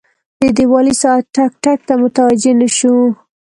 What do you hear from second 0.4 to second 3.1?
د دیوالي ساعت ټک، ټک ته متوجه نه شو.